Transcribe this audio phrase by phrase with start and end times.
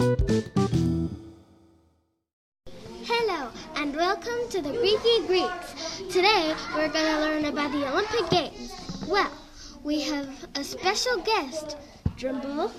[0.00, 0.16] Hello,
[3.76, 6.00] and welcome to the Greeky Greeks.
[6.10, 8.72] Today, we're going to learn about the Olympic Games.
[9.06, 9.30] Well,
[9.84, 11.76] we have a special guest,
[12.16, 12.72] Drumble.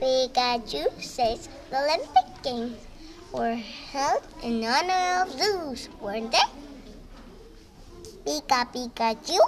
[0.00, 2.78] Pikachu says the Olympic Games
[3.32, 3.58] were
[3.90, 6.46] held in honor of Zeus, weren't they?
[8.24, 9.40] Pika Pikachu?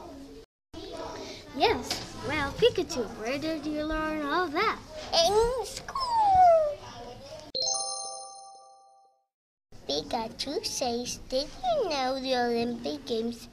[1.56, 1.87] Yes,
[2.27, 4.77] well, Pikachu, where did you learn all that?
[5.15, 6.74] In school.
[9.88, 13.46] Pikachu says, Did you know the Olympic Games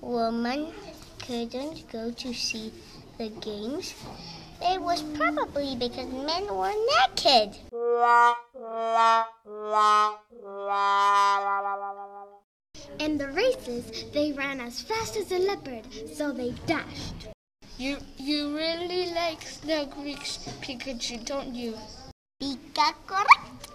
[0.00, 0.72] women
[1.18, 2.72] couldn't go to see
[3.18, 3.92] the games?
[4.66, 7.56] It was probably because men were naked.
[12.98, 17.28] In the races, they ran as fast as a leopard, so they dashed.
[17.76, 21.76] You you really like the Greeks, Pikachu, don't you?
[22.40, 23.68] Pika correct.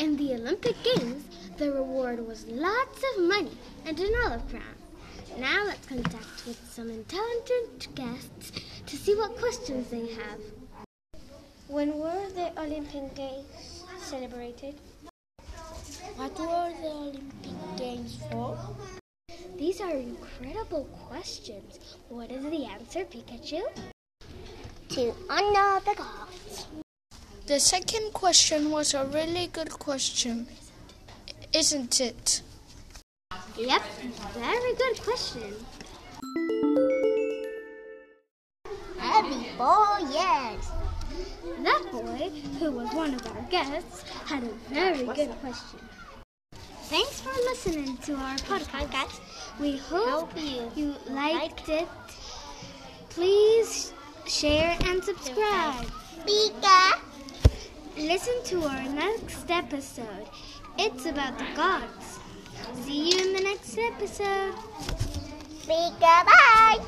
[0.00, 1.24] In the Olympic Games,
[1.58, 4.74] the reward was lots of money and an olive crown.
[5.38, 8.52] Now let's contact with some intelligent guests
[8.86, 10.40] to see what questions they have.
[11.68, 14.74] When were the Olympic Games celebrated?
[16.16, 18.58] What were the Olympic Games for?
[19.56, 21.96] These are incredible questions.
[22.08, 23.62] What is the answer, Pikachu?
[24.90, 26.66] To honor the gods.
[27.46, 30.46] The second question was a really good question,
[31.52, 32.42] isn't it?
[33.56, 33.82] Yep,
[34.34, 35.54] very good question.
[38.98, 40.70] Happy four years.
[41.62, 45.80] That boy, who was one of our guests, had a very good question.
[46.84, 49.20] Thanks for listening to our podcast.
[49.60, 50.32] We hope
[50.74, 51.88] you liked it.
[53.10, 53.92] Please
[54.26, 55.86] share and subscribe.
[56.26, 57.00] Pika.
[57.98, 60.26] Listen to our next episode.
[60.78, 62.21] It's about the gods.
[62.84, 64.54] See you in the next episode.
[65.66, 66.80] Pika bye.